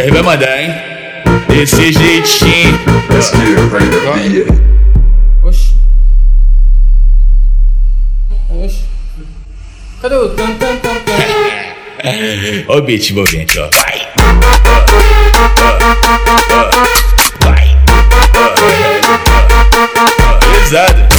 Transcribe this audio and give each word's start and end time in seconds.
ele 0.00 0.12
vai 0.12 0.22
mandar, 0.22 0.60
hein? 0.60 0.74
Desse 1.48 1.92
jeitinho. 1.92 2.78
Oxi. 5.42 5.76
Oxi. 8.48 8.84
Cadê 10.00 10.14
o 10.14 10.28
tan 10.30 10.54
tan 10.54 10.76
tan 10.78 10.94
tan? 11.04 11.12
Ó 12.68 12.78
o 12.78 12.82
beat 12.82 13.10
envolvente, 13.10 13.58
ó. 13.58 13.68
Vai. 13.72 14.08
Vai. 17.40 17.76
Pesado. 20.52 21.09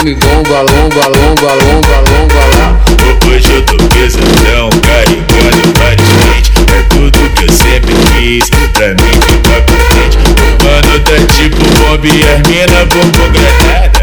Vai 0.00 0.14
some, 0.14 0.14
bomba, 0.14 0.62
lomba, 0.62 1.08
lomba, 1.08 1.54
lomba, 1.54 1.96
lomba 2.10 2.40
lá 2.56 2.80
Hoje 3.28 3.52
eu 3.52 3.62
tô 3.62 3.76
pesadão, 3.88 4.70
carregando 4.80 5.78
vários 5.78 6.08
pentes 6.08 6.52
É 6.72 6.82
tudo 6.94 7.18
que 7.34 7.44
eu 7.44 7.52
sempre 7.52 7.94
quis, 8.12 8.48
pra 8.72 8.88
mim 8.88 9.12
ficar 9.26 9.60
contente 9.62 10.18
Mano, 10.64 11.00
tá 11.00 11.16
tipo 11.34 11.56
bomba 11.80 12.06
e 12.06 12.22
as 12.24 12.40
mina 12.48 12.84
granada 13.28 13.99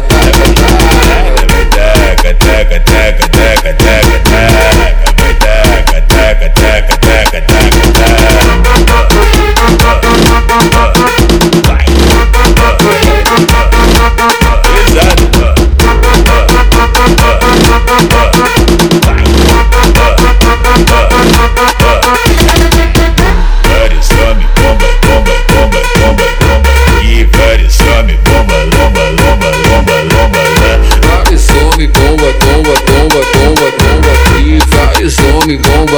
like. 0.00 0.47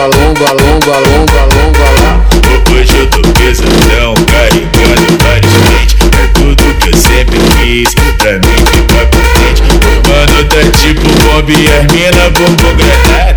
Bomba, 0.00 0.16
lomba, 0.16 0.52
lomba, 0.52 0.98
lomba, 0.98 1.40
lomba 1.54 1.90
lá. 2.00 2.24
Hoje 2.72 2.96
eu 2.96 3.06
tô 3.08 3.20
pesadão, 3.32 4.14
carregando 4.26 5.18
vários 5.22 5.52
pentes 5.52 5.96
É 6.22 6.26
tudo 6.28 6.74
que 6.78 6.88
eu 6.88 6.96
sempre 6.96 7.38
quis, 7.58 7.94
pra 8.16 8.32
mim 8.34 8.64
ficar 8.64 9.06
contente 9.06 9.62
Mano, 10.08 10.44
tá 10.44 10.62
tipo 10.78 11.02
bomba 11.02 11.52
e 11.52 11.66
as 11.66 11.92
mina 11.92 12.30
taca, 12.30 13.29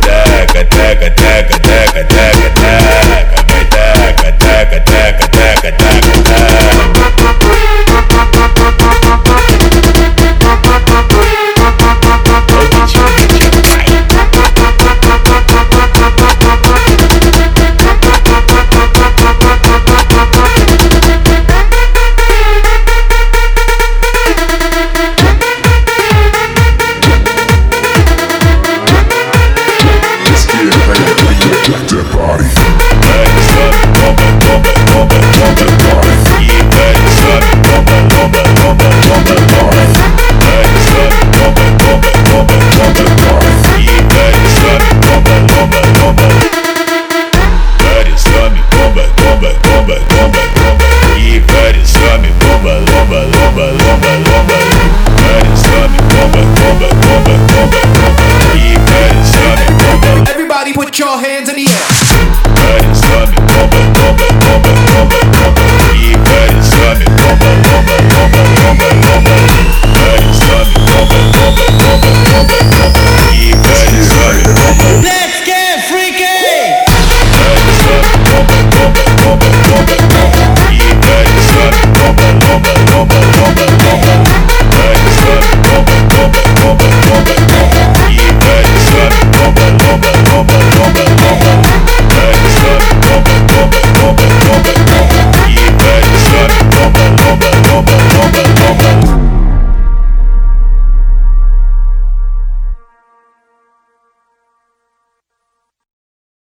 taka 0.00 0.64
taka 0.64 1.10
taka 1.10 1.10